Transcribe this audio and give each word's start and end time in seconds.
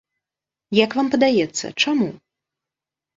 Як 0.85 0.91
вам 0.99 1.11
падаецца, 1.15 1.65
чаму? 1.83 2.09